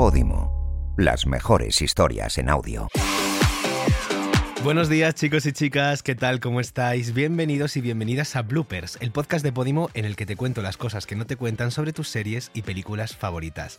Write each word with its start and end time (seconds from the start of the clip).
Podimo. 0.00 0.94
Las 0.96 1.26
mejores 1.26 1.82
historias 1.82 2.38
en 2.38 2.48
audio. 2.48 2.88
Buenos 4.64 4.88
días 4.88 5.14
chicos 5.14 5.44
y 5.44 5.52
chicas, 5.52 6.02
¿qué 6.02 6.14
tal? 6.14 6.40
¿Cómo 6.40 6.60
estáis? 6.60 7.12
Bienvenidos 7.12 7.76
y 7.76 7.82
bienvenidas 7.82 8.34
a 8.34 8.40
Bloopers, 8.40 8.96
el 9.02 9.12
podcast 9.12 9.44
de 9.44 9.52
Podimo 9.52 9.90
en 9.92 10.06
el 10.06 10.16
que 10.16 10.24
te 10.24 10.36
cuento 10.36 10.62
las 10.62 10.78
cosas 10.78 11.04
que 11.04 11.16
no 11.16 11.26
te 11.26 11.36
cuentan 11.36 11.70
sobre 11.70 11.92
tus 11.92 12.08
series 12.08 12.50
y 12.54 12.62
películas 12.62 13.14
favoritas. 13.14 13.78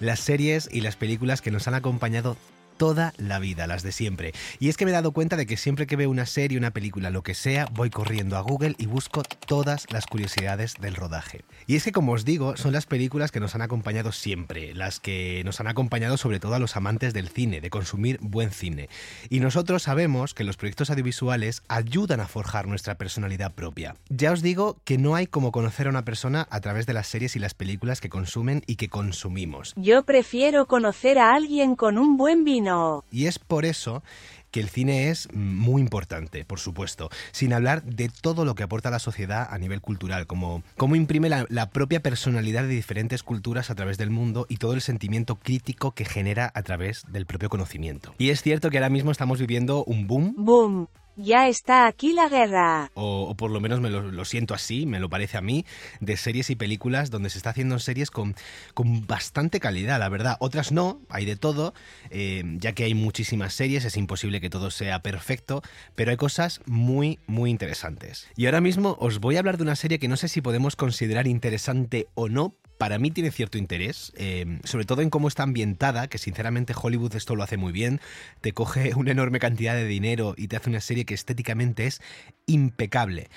Las 0.00 0.18
series 0.18 0.68
y 0.72 0.80
las 0.80 0.96
películas 0.96 1.40
que 1.40 1.52
nos 1.52 1.68
han 1.68 1.74
acompañado 1.74 2.36
toda 2.80 3.12
la 3.18 3.38
vida, 3.38 3.66
las 3.66 3.82
de 3.82 3.92
siempre. 3.92 4.32
Y 4.58 4.70
es 4.70 4.78
que 4.78 4.86
me 4.86 4.90
he 4.90 4.94
dado 4.94 5.12
cuenta 5.12 5.36
de 5.36 5.44
que 5.44 5.58
siempre 5.58 5.86
que 5.86 5.96
veo 5.96 6.08
una 6.08 6.24
serie, 6.24 6.56
una 6.56 6.70
película, 6.70 7.10
lo 7.10 7.22
que 7.22 7.34
sea, 7.34 7.66
voy 7.74 7.90
corriendo 7.90 8.38
a 8.38 8.40
Google 8.40 8.74
y 8.78 8.86
busco 8.86 9.22
todas 9.22 9.86
las 9.92 10.06
curiosidades 10.06 10.76
del 10.80 10.94
rodaje. 10.94 11.44
Y 11.66 11.76
es 11.76 11.84
que, 11.84 11.92
como 11.92 12.12
os 12.12 12.24
digo, 12.24 12.56
son 12.56 12.72
las 12.72 12.86
películas 12.86 13.32
que 13.32 13.38
nos 13.38 13.54
han 13.54 13.60
acompañado 13.60 14.12
siempre, 14.12 14.72
las 14.72 14.98
que 14.98 15.42
nos 15.44 15.60
han 15.60 15.66
acompañado 15.66 16.16
sobre 16.16 16.40
todo 16.40 16.54
a 16.54 16.58
los 16.58 16.74
amantes 16.74 17.12
del 17.12 17.28
cine, 17.28 17.60
de 17.60 17.68
consumir 17.68 18.18
buen 18.22 18.50
cine. 18.50 18.88
Y 19.28 19.40
nosotros 19.40 19.82
sabemos 19.82 20.32
que 20.32 20.44
los 20.44 20.56
proyectos 20.56 20.88
audiovisuales 20.88 21.62
ayudan 21.68 22.20
a 22.20 22.28
forjar 22.28 22.66
nuestra 22.66 22.94
personalidad 22.94 23.52
propia. 23.52 23.96
Ya 24.08 24.32
os 24.32 24.40
digo 24.40 24.78
que 24.84 24.96
no 24.96 25.16
hay 25.16 25.26
como 25.26 25.52
conocer 25.52 25.86
a 25.86 25.90
una 25.90 26.06
persona 26.06 26.48
a 26.48 26.62
través 26.62 26.86
de 26.86 26.94
las 26.94 27.08
series 27.08 27.36
y 27.36 27.40
las 27.40 27.52
películas 27.52 28.00
que 28.00 28.08
consumen 28.08 28.62
y 28.66 28.76
que 28.76 28.88
consumimos. 28.88 29.74
Yo 29.76 30.04
prefiero 30.04 30.64
conocer 30.64 31.18
a 31.18 31.34
alguien 31.34 31.76
con 31.76 31.98
un 31.98 32.16
buen 32.16 32.42
vino. 32.42 32.69
Y 33.10 33.26
es 33.26 33.38
por 33.38 33.64
eso 33.64 34.02
que 34.50 34.60
el 34.60 34.68
cine 34.68 35.10
es 35.10 35.32
muy 35.32 35.80
importante, 35.80 36.44
por 36.44 36.58
supuesto, 36.58 37.08
sin 37.32 37.52
hablar 37.52 37.82
de 37.84 38.08
todo 38.08 38.44
lo 38.44 38.54
que 38.54 38.62
aporta 38.62 38.88
a 38.88 38.92
la 38.92 38.98
sociedad 38.98 39.46
a 39.50 39.58
nivel 39.58 39.80
cultural, 39.80 40.26
como 40.26 40.62
cómo 40.76 40.96
imprime 40.96 41.28
la, 41.28 41.46
la, 41.48 41.70
propia 41.70 42.00
personalidad 42.00 42.62
de 42.62 42.68
diferentes 42.68 43.22
culturas 43.22 43.70
a 43.70 43.74
través 43.74 43.96
del 43.96 44.10
mundo 44.10 44.46
y 44.48 44.56
todo 44.56 44.74
el 44.74 44.80
sentimiento 44.80 45.36
crítico 45.36 45.92
que 45.92 46.04
genera 46.04 46.50
a 46.54 46.62
través 46.62 47.04
del 47.08 47.26
propio 47.26 47.48
conocimiento. 47.48 48.14
Y 48.18 48.30
es 48.30 48.42
cierto 48.42 48.70
que 48.70 48.78
ahora 48.78 48.90
mismo 48.90 49.10
estamos 49.10 49.38
viviendo 49.38 49.84
un 49.84 50.06
boom. 50.06 50.34
Boom 50.36 50.88
ya 51.16 51.48
está 51.48 51.86
aquí 51.86 52.12
la 52.12 52.28
guerra. 52.28 52.90
O, 52.94 53.34
por 53.36 53.50
lo 53.50 53.60
menos 53.60 53.80
me 53.80 53.90
lo, 53.90 54.10
lo, 54.10 54.24
siento 54.24 54.54
así, 54.54 54.86
me 54.86 55.00
lo 55.00 55.08
parece 55.08 55.38
a 55.38 55.40
mí, 55.40 55.64
de 56.00 56.16
series 56.16 56.50
y 56.50 56.56
películas 56.56 57.10
donde 57.10 57.30
se 57.30 57.38
está 57.38 57.50
haciendo 57.50 57.78
series 57.78 58.10
con, 58.10 58.34
con 58.74 59.06
bastante 59.06 59.60
calidad, 59.60 59.98
la 59.98 60.08
verdad. 60.08 60.36
Otras 60.40 60.72
no, 60.72 61.00
hay 61.08 61.24
de 61.24 61.36
todo, 61.36 61.74
eh, 62.10 62.42
ya 62.58 62.72
que 62.72 62.84
hay 62.84 62.94
muchísimas 62.94 63.54
series, 63.54 63.84
es 63.84 63.96
imposible 63.96 64.40
que 64.40 64.50
todo 64.50 64.70
sea 64.70 65.02
perfecto, 65.02 65.62
pero 65.94 66.10
hay 66.10 66.16
cosas 66.16 66.60
muy, 66.66 67.18
muy 67.26 67.50
interesantes. 67.50 68.28
Y 68.36 68.46
ahora 68.46 68.60
mismo 68.60 68.96
os 69.00 69.20
voy 69.20 69.36
a 69.36 69.40
hablar 69.40 69.56
de 69.56 69.64
una 69.64 69.76
serie 69.76 69.98
que 69.98 70.08
no 70.08 70.16
sé 70.16 70.28
si 70.28 70.40
podemos 70.40 70.76
considerar 70.76 71.26
interesante 71.26 72.08
o 72.14 72.28
no, 72.28 72.54
para 72.80 72.98
mí 72.98 73.10
tiene 73.10 73.30
cierto 73.30 73.58
interés, 73.58 74.10
eh, 74.16 74.58
sobre 74.64 74.86
todo 74.86 75.02
en 75.02 75.10
cómo 75.10 75.28
está 75.28 75.42
ambientada, 75.42 76.08
que 76.08 76.16
sinceramente 76.16 76.72
Hollywood 76.74 77.14
esto 77.14 77.36
lo 77.36 77.42
hace 77.42 77.58
muy 77.58 77.72
bien, 77.72 78.00
te 78.40 78.54
coge 78.54 78.92
una 78.96 79.10
enorme 79.10 79.38
cantidad 79.38 79.74
de 79.74 79.84
dinero 79.84 80.32
y 80.34 80.48
te 80.48 80.56
hace 80.56 80.70
una 80.70 80.80
serie 80.80 81.04
que 81.04 81.12
estéticamente 81.12 81.86
es 81.86 82.00
impecable. 82.46 83.28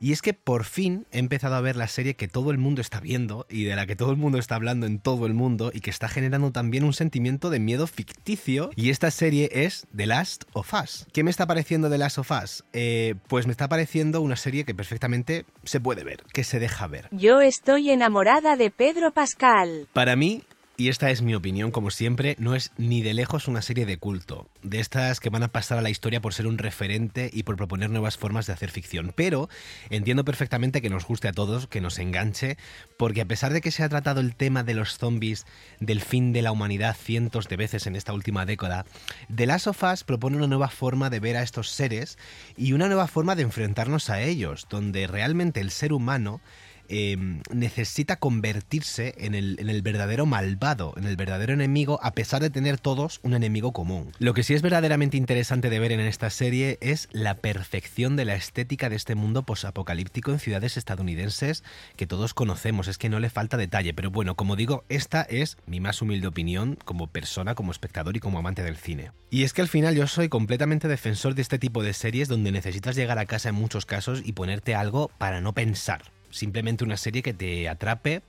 Y 0.00 0.12
es 0.12 0.22
que 0.22 0.34
por 0.34 0.64
fin 0.64 1.06
he 1.12 1.18
empezado 1.18 1.54
a 1.54 1.60
ver 1.60 1.76
la 1.76 1.88
serie 1.88 2.14
que 2.14 2.28
todo 2.28 2.50
el 2.50 2.58
mundo 2.58 2.80
está 2.80 3.00
viendo 3.00 3.46
y 3.48 3.64
de 3.64 3.76
la 3.76 3.86
que 3.86 3.96
todo 3.96 4.10
el 4.10 4.16
mundo 4.16 4.38
está 4.38 4.56
hablando 4.56 4.86
en 4.86 4.98
todo 4.98 5.26
el 5.26 5.34
mundo 5.34 5.70
y 5.74 5.80
que 5.80 5.90
está 5.90 6.08
generando 6.08 6.50
también 6.52 6.84
un 6.84 6.92
sentimiento 6.92 7.50
de 7.50 7.60
miedo 7.60 7.86
ficticio. 7.86 8.70
Y 8.76 8.90
esta 8.90 9.10
serie 9.10 9.50
es 9.52 9.86
The 9.94 10.06
Last 10.06 10.44
of 10.52 10.72
Us. 10.74 11.06
¿Qué 11.12 11.22
me 11.22 11.30
está 11.30 11.46
pareciendo 11.46 11.90
The 11.90 11.98
Last 11.98 12.18
of 12.18 12.30
Us? 12.30 12.64
Eh, 12.72 13.14
pues 13.28 13.46
me 13.46 13.52
está 13.52 13.68
pareciendo 13.68 14.20
una 14.20 14.36
serie 14.36 14.64
que 14.64 14.74
perfectamente 14.74 15.44
se 15.64 15.80
puede 15.80 16.04
ver, 16.04 16.22
que 16.32 16.44
se 16.44 16.58
deja 16.58 16.86
ver. 16.86 17.08
Yo 17.10 17.40
estoy 17.40 17.90
enamorada 17.90 18.56
de 18.56 18.70
Pedro 18.70 19.12
Pascal. 19.12 19.88
Para 19.92 20.16
mí, 20.16 20.42
y 20.76 20.88
esta 20.88 21.10
es 21.10 21.22
mi 21.22 21.36
opinión, 21.36 21.70
como 21.70 21.90
siempre, 21.90 22.34
no 22.40 22.56
es 22.56 22.72
ni 22.76 23.00
de 23.00 23.14
lejos 23.14 23.46
una 23.46 23.62
serie 23.62 23.86
de 23.86 23.96
culto, 23.96 24.48
de 24.62 24.80
estas 24.80 25.20
que 25.20 25.30
van 25.30 25.44
a 25.44 25.52
pasar 25.52 25.78
a 25.78 25.82
la 25.82 25.90
historia 25.90 26.20
por 26.20 26.34
ser 26.34 26.48
un 26.48 26.58
referente 26.58 27.30
y 27.32 27.44
por 27.44 27.56
proponer 27.56 27.90
nuevas 27.90 28.18
formas 28.18 28.46
de 28.46 28.54
hacer 28.54 28.72
ficción. 28.72 29.12
Pero 29.14 29.48
entiendo 29.90 30.24
perfectamente 30.24 30.82
que 30.82 30.90
nos 30.90 31.06
guste 31.06 31.28
a 31.28 31.32
todos, 31.32 31.68
que 31.68 31.80
nos 31.80 32.00
enganche, 32.00 32.56
porque 32.96 33.20
a 33.20 33.26
pesar 33.26 33.52
de 33.52 33.60
que 33.60 33.70
se 33.70 33.84
ha 33.84 33.88
tratado 33.88 34.20
el 34.20 34.34
tema 34.34 34.64
de 34.64 34.74
los 34.74 34.98
zombies, 34.98 35.46
del 35.78 36.00
fin 36.00 36.32
de 36.32 36.42
la 36.42 36.50
humanidad 36.50 36.96
cientos 36.96 37.48
de 37.48 37.56
veces 37.56 37.86
en 37.86 37.94
esta 37.94 38.12
última 38.12 38.44
década, 38.44 38.84
The 39.32 39.46
Last 39.46 39.68
of 39.68 39.82
Us 39.84 40.02
propone 40.02 40.38
una 40.38 40.48
nueva 40.48 40.70
forma 40.70 41.08
de 41.08 41.20
ver 41.20 41.36
a 41.36 41.42
estos 41.42 41.70
seres 41.70 42.18
y 42.56 42.72
una 42.72 42.88
nueva 42.88 43.06
forma 43.06 43.36
de 43.36 43.42
enfrentarnos 43.42 44.10
a 44.10 44.22
ellos, 44.22 44.66
donde 44.68 45.06
realmente 45.06 45.60
el 45.60 45.70
ser 45.70 45.92
humano 45.92 46.40
eh, 46.88 47.16
necesita 47.50 48.16
convertirse 48.16 49.14
en 49.18 49.34
el, 49.34 49.56
en 49.60 49.68
el, 49.68 49.82
verdadero 49.82 50.26
malvado, 50.26 50.94
en 50.96 51.04
el 51.04 51.16
verdadero 51.16 51.52
enemigo, 51.52 51.98
a 52.02 52.12
pesar 52.12 52.42
de 52.42 52.50
tener 52.50 52.78
todos 52.78 53.20
un 53.22 53.34
enemigo 53.34 53.72
común. 53.72 54.12
Lo 54.18 54.34
que 54.34 54.42
sí 54.42 54.54
es 54.54 54.62
verdaderamente 54.62 55.16
interesante 55.16 55.70
de 55.70 55.78
ver 55.78 55.92
en 55.92 56.00
esta 56.00 56.30
serie 56.30 56.78
es 56.80 57.08
la 57.12 57.36
perfección 57.36 58.16
de 58.16 58.24
la 58.24 58.34
estética 58.34 58.88
de 58.88 58.96
este 58.96 59.14
mundo 59.14 59.44
posapocalíptico 59.44 60.30
en 60.30 60.38
ciudades 60.38 60.76
estadounidenses 60.76 61.64
que 61.96 62.06
todos 62.06 62.34
conocemos. 62.34 62.88
Es 62.88 62.98
que 62.98 63.08
no 63.08 63.20
le 63.20 63.30
falta 63.30 63.56
detalle, 63.56 63.94
pero 63.94 64.10
bueno, 64.10 64.34
como 64.34 64.56
digo, 64.56 64.84
esta 64.88 65.22
es 65.22 65.56
mi 65.66 65.80
más 65.80 66.02
humilde 66.02 66.26
opinión 66.26 66.78
como 66.84 67.06
persona, 67.06 67.54
como 67.54 67.72
espectador 67.72 68.16
y 68.16 68.20
como 68.20 68.38
amante 68.38 68.62
del 68.62 68.76
cine. 68.76 69.12
Y 69.30 69.42
es 69.42 69.52
que 69.52 69.62
al 69.62 69.68
final 69.68 69.94
yo 69.94 70.06
soy 70.06 70.28
completamente 70.28 70.88
defensor 70.88 71.34
de 71.34 71.42
este 71.42 71.58
tipo 71.58 71.82
de 71.82 71.92
series 71.92 72.28
donde 72.28 72.52
necesitas 72.52 72.96
llegar 72.96 73.18
a 73.18 73.26
casa 73.26 73.48
en 73.48 73.54
muchos 73.54 73.86
casos 73.86 74.22
y 74.24 74.32
ponerte 74.32 74.74
algo 74.74 75.10
para 75.18 75.40
no 75.40 75.52
pensar 75.52 76.13
simplemente 76.34 76.82
una 76.82 76.96
serie 76.96 77.22
que 77.22 77.32
te 77.32 77.68
atrape, 77.68 78.22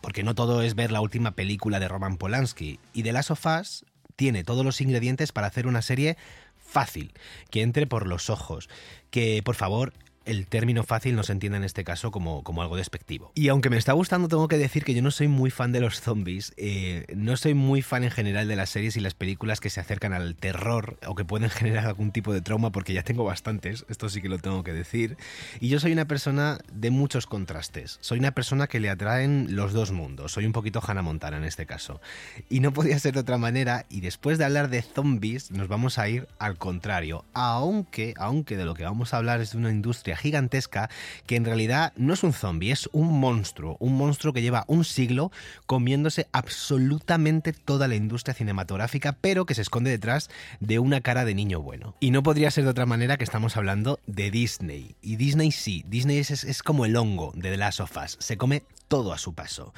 porque 0.00 0.22
no 0.22 0.34
todo 0.36 0.62
es 0.62 0.76
ver 0.76 0.92
la 0.92 1.00
última 1.00 1.32
película 1.32 1.80
de 1.80 1.88
Roman 1.88 2.16
Polanski. 2.16 2.78
Y 2.92 3.02
The 3.02 3.12
Last 3.12 3.32
of 3.32 3.44
Us 3.44 3.84
tiene 4.14 4.44
todos 4.44 4.64
los 4.64 4.80
ingredientes 4.80 5.32
para 5.32 5.48
hacer 5.48 5.66
una 5.66 5.82
serie 5.82 6.16
fácil, 6.58 7.12
que 7.50 7.62
entre 7.62 7.88
por 7.88 8.06
los 8.06 8.30
ojos, 8.30 8.68
que 9.10 9.42
por 9.44 9.56
favor 9.56 9.92
el 10.24 10.46
término 10.46 10.84
fácil 10.84 11.16
no 11.16 11.22
se 11.22 11.32
entiende 11.32 11.58
en 11.58 11.64
este 11.64 11.82
caso 11.82 12.10
como, 12.10 12.42
como, 12.42 12.62
algo 12.62 12.76
despectivo. 12.76 13.32
Y 13.34 13.48
aunque 13.48 13.70
me 13.70 13.78
está 13.78 13.92
gustando, 13.92 14.28
tengo 14.28 14.48
que 14.48 14.58
decir 14.58 14.84
que 14.84 14.94
yo 14.94 15.02
no 15.02 15.10
soy 15.10 15.28
muy 15.28 15.50
fan 15.50 15.72
de 15.72 15.80
los 15.80 16.00
zombies, 16.00 16.52
eh, 16.56 17.06
no 17.16 17.36
soy 17.36 17.54
muy 17.54 17.82
fan 17.82 18.04
en 18.04 18.10
general 18.10 18.46
de 18.46 18.56
las 18.56 18.70
series 18.70 18.96
y 18.96 19.00
las 19.00 19.14
películas 19.14 19.60
que 19.60 19.70
se 19.70 19.80
acercan 19.80 20.12
al 20.12 20.36
terror 20.36 20.98
o 21.06 21.14
que 21.14 21.24
pueden 21.24 21.48
generar 21.50 21.86
algún 21.86 22.12
tipo 22.12 22.32
de 22.32 22.42
trauma, 22.42 22.70
porque 22.70 22.92
ya 22.92 23.02
tengo 23.02 23.24
bastantes, 23.24 23.86
esto 23.88 24.08
sí 24.08 24.20
que 24.20 24.28
lo 24.28 24.38
tengo 24.38 24.62
que 24.62 24.72
decir. 24.72 25.16
Y 25.58 25.68
yo 25.68 25.80
soy 25.80 25.92
una 25.92 26.06
persona 26.06 26.58
de 26.72 26.90
muchos 26.90 27.26
contrastes, 27.26 27.98
soy 28.00 28.18
una 28.18 28.32
persona 28.32 28.66
que 28.66 28.80
le 28.80 28.90
atraen 28.90 29.56
los 29.56 29.72
dos 29.72 29.90
mundos, 29.90 30.32
soy 30.32 30.44
un 30.44 30.52
poquito 30.52 30.82
Hannah 30.86 31.02
Montana 31.02 31.38
en 31.38 31.44
este 31.44 31.66
caso. 31.66 32.00
Y 32.48 32.60
no 32.60 32.72
podía 32.72 32.98
ser 32.98 33.14
de 33.14 33.20
otra 33.20 33.38
manera, 33.38 33.86
y 33.88 34.00
después 34.00 34.38
de 34.38 34.44
hablar 34.44 34.68
de 34.68 34.82
zombies, 34.82 35.50
nos 35.50 35.68
vamos 35.68 35.98
a 35.98 36.08
ir 36.08 36.28
al 36.38 36.58
contrario, 36.58 37.24
aunque, 37.32 38.14
aunque 38.18 38.56
de 38.56 38.64
lo 38.64 38.74
que 38.74 38.84
vamos 38.84 39.14
a 39.14 39.16
hablar 39.16 39.40
es 39.40 39.52
de 39.52 39.58
una 39.58 39.70
industria 39.70 40.09
gigantesca 40.16 40.90
que 41.26 41.36
en 41.36 41.44
realidad 41.44 41.92
no 41.96 42.14
es 42.14 42.22
un 42.22 42.32
zombie, 42.32 42.72
es 42.72 42.88
un 42.92 43.20
monstruo, 43.20 43.76
un 43.80 43.96
monstruo 43.96 44.32
que 44.32 44.42
lleva 44.42 44.64
un 44.66 44.84
siglo 44.84 45.32
comiéndose 45.66 46.26
absolutamente 46.32 47.52
toda 47.52 47.88
la 47.88 47.94
industria 47.94 48.34
cinematográfica, 48.34 49.16
pero 49.20 49.46
que 49.46 49.54
se 49.54 49.62
esconde 49.62 49.90
detrás 49.90 50.30
de 50.60 50.78
una 50.78 51.00
cara 51.00 51.24
de 51.24 51.34
niño 51.34 51.60
bueno. 51.60 51.94
Y 52.00 52.10
no 52.10 52.22
podría 52.22 52.50
ser 52.50 52.64
de 52.64 52.70
otra 52.70 52.86
manera 52.86 53.16
que 53.16 53.24
estamos 53.24 53.56
hablando 53.56 54.00
de 54.06 54.30
Disney. 54.30 54.96
Y 55.02 55.16
Disney 55.16 55.52
sí, 55.52 55.84
Disney 55.88 56.18
es, 56.18 56.30
es, 56.44 56.62
como 56.62 56.84
el 56.84 56.96
hongo 56.96 57.32
de 57.34 57.50
The 57.50 57.56
Last 57.56 57.80
of 57.80 57.96
Us, 57.96 58.16
se 58.20 58.36
come 58.36 58.62
todo 58.88 59.12
a 59.12 59.18
su 59.18 59.34
paso. 59.34 59.72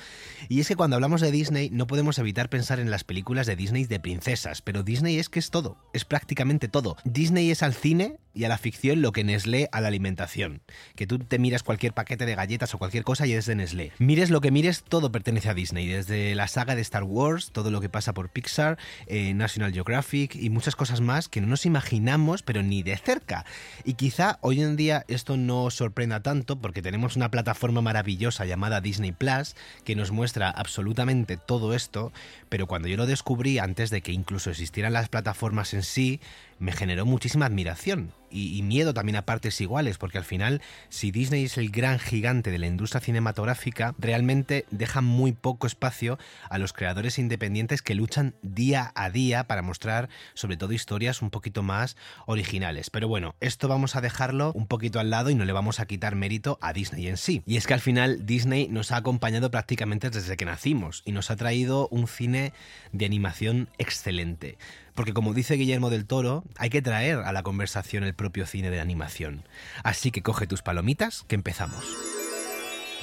Y 0.49 0.61
es 0.61 0.69
que 0.69 0.77
cuando 0.77 0.97
hablamos 0.97 1.21
de 1.21 1.31
Disney 1.31 1.69
no 1.71 1.87
podemos 1.87 2.19
evitar 2.19 2.49
pensar 2.49 2.81
en 2.81 2.91
las 2.91 3.05
películas 3.05 3.47
de 3.47 3.57
Disney 3.57 3.85
de 3.85 4.01
princesas, 4.01 4.63
pero 4.63 4.83
Disney 4.83 5.19
es 5.19 5.29
que 5.29 5.39
es 5.39 5.51
todo, 5.51 5.77
es 5.93 6.07
prácticamente 6.07 6.67
todo. 6.67 6.97
Disney 7.05 7.51
es 7.51 7.63
al 7.63 7.75
cine 7.75 8.17
y 8.35 8.45
a 8.45 8.49
la 8.49 8.59
ficción 8.59 9.03
lo 9.03 9.13
que 9.13 9.25
Nestlé 9.25 9.69
a 9.73 9.81
la 9.81 9.89
alimentación. 9.89 10.63
Que 10.97 11.07
tú 11.07 11.19
te 11.19 11.39
miras 11.39 11.63
cualquier 11.63 11.93
paquete 11.93 12.27
de 12.27 12.35
galletas 12.35 12.75
o 12.75 12.79
cualquier 12.79 13.05
cosa 13.05 13.27
y 13.27 13.33
es 13.33 13.47
de 13.47 13.55
Nestlé. 13.55 13.93
Mires 13.99 14.31
lo 14.31 14.41
que 14.41 14.51
mires, 14.51 14.83
todo 14.83 15.13
pertenece 15.13 15.49
a 15.49 15.55
Disney, 15.55 15.87
desde 15.87 16.35
la 16.35 16.49
saga 16.49 16.75
de 16.75 16.83
Star 16.83 17.05
Wars, 17.05 17.51
todo 17.53 17.71
lo 17.71 17.81
que 17.81 17.89
pasa 17.89 18.15
por 18.15 18.31
Pixar, 18.31 18.79
eh, 19.07 19.35
National 19.35 19.73
Geographic 19.73 20.35
y 20.37 20.51
muchas 20.51 20.77
cosas 20.77 21.01
más 21.01 21.29
que 21.29 21.41
no 21.41 21.47
nos 21.47 21.67
imaginamos, 21.67 22.43
pero 22.43 22.63
ni 22.63 22.83
de 22.83 22.97
cerca. 22.97 23.45
Y 23.85 23.95
quizá 23.95 24.39
hoy 24.41 24.63
en 24.63 24.77
día 24.77 25.05
esto 25.09 25.37
no 25.37 25.71
sorprenda 25.71 26.21
tanto 26.23 26.57
porque 26.57 26.83
tenemos 26.83 27.17
una 27.17 27.31
plataforma 27.31 27.83
maravillosa 27.83 28.45
llamada 28.45 28.81
Disney 28.81 29.13
Plus 29.13 29.55
que 29.85 29.97
nos 29.97 30.11
muestra 30.11 30.51
absolutamente 30.51 31.37
todo 31.37 31.75
esto, 31.75 32.13
pero 32.49 32.67
cuando 32.67 32.89
yo 32.89 32.97
lo 32.97 33.07
descubrí 33.07 33.59
antes 33.59 33.91
de 33.91 34.01
que 34.01 34.13
incluso 34.13 34.51
existieran 34.51 34.93
las 34.93 35.09
plataformas 35.09 35.75
en 35.75 35.83
sí, 35.83 36.21
me 36.59 36.73
generó 36.73 37.07
muchísima 37.07 37.47
admiración 37.47 38.13
y, 38.33 38.63
miedo 38.63 38.95
también 38.95 39.17
a 39.17 39.27
partes 39.27 39.61
iguales, 39.61 39.99
porque 39.99 40.19
al 40.19 40.25
final, 40.25 40.63
si 40.89 41.11
Disney 41.11 41.45
es 41.45 41.59
el 41.59 41.71
gran 41.71 41.99
gigante 41.99 42.51
de 42.51 42.59
la 42.59 42.67
industria 42.67 43.01
cinematográfica, 43.01 43.95
realmente 43.99 44.65
deja 44.71 45.01
muy 45.01 45.33
poco 45.33 45.67
espacio 45.67 46.19
a 46.49 46.59
los 46.59 46.73
creadores 46.73 47.19
independientes 47.19 47.83
que 47.83 47.95
luchan 47.95 48.35
día 48.43 48.93
a 48.95 49.11
día 49.11 49.45
para 49.45 49.63
mostrar 49.63 50.09
sobre 50.35 50.57
todo 50.57 50.73
historias 50.73 51.23
un 51.23 51.31
poquito 51.31 51.63
más 51.63 51.97
originales. 52.27 52.91
Pero 52.91 53.09
bueno, 53.09 53.35
esto 53.41 53.69
vamos 53.69 53.97
a 53.97 54.01
dejarlo 54.01 54.53
un 54.53 54.67
poquito 54.67 55.01
al 55.01 55.11
lado 55.11 55.31
y 55.31 55.35
no 55.35 55.45
le 55.45 55.53
vamos 55.53 55.81
a 55.81 55.87
quitar 55.87 56.15
mérito 56.15 56.59
a 56.61 56.73
Disney 56.73 57.09
en 57.09 57.17
sí. 57.17 57.43
Y 57.47 57.57
es 57.57 57.67
que 57.67 57.75
al 57.75 57.81
final 57.81 58.27
Disney 58.27 58.69
nos 58.69 58.93
ha 58.93 58.97
acompañado 58.97 59.51
prácticamente 59.51 60.11
desde 60.11 60.37
que 60.37 60.45
nacimos 60.45 61.03
y 61.05 61.13
nos 61.13 61.31
ha 61.31 61.37
traído 61.37 61.89
un 61.89 62.07
cine 62.07 62.53
de 62.93 63.07
animación 63.07 63.69
excelente. 63.79 64.59
Porque 64.95 65.15
como 65.15 65.35
dice 65.35 65.55
Guillermo 65.55 65.91
del 65.91 66.07
Toro, 66.07 66.45
hay 66.57 66.71
que 66.71 66.83
traer 66.83 67.19
a 67.19 67.33
la 67.33 67.43
conversación 67.43 68.05
el 68.05 68.15
propio 68.15 68.47
cine 68.47 68.71
de 68.71 68.81
animación. 68.81 69.45
Así 69.83 70.11
que 70.11 70.23
coge 70.23 70.47
tus 70.47 70.63
palomitas, 70.63 71.25
que 71.29 71.35
empezamos. 71.35 71.85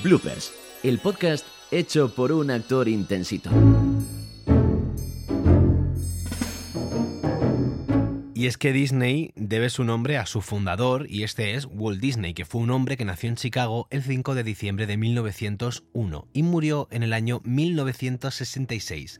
Bloopers, 0.04 0.54
el 0.84 1.00
podcast 1.00 1.46
hecho 1.72 2.14
por 2.14 2.32
un 2.32 2.52
actor 2.52 2.88
intensito. 2.88 3.50
Y 8.40 8.48
es 8.48 8.58
que 8.58 8.72
Disney 8.72 9.34
debe 9.36 9.70
su 9.70 9.84
nombre 9.84 10.18
a 10.18 10.26
su 10.26 10.40
fundador, 10.40 11.08
y 11.10 11.24
este 11.24 11.56
es 11.56 11.68
Walt 11.70 12.00
Disney, 12.00 12.34
que 12.34 12.46
fue 12.46 12.62
un 12.62 12.72
hombre 12.72 12.96
que 12.96 13.04
nació 13.04 13.28
en 13.28 13.36
Chicago 13.36 13.90
el 13.90 14.02
5 14.02 14.34
de 14.34 14.44
diciembre 14.46 14.88
de 14.88 14.96
1901 14.96 16.28
y 16.32 16.44
murió 16.44 16.88
en 16.90 17.04
el 17.04 17.12
año 17.12 17.42
1966. 17.44 19.20